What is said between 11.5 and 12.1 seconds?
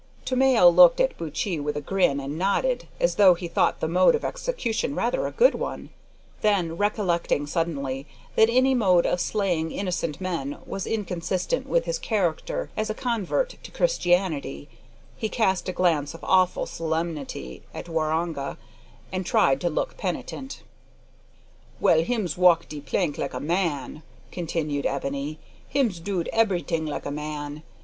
with his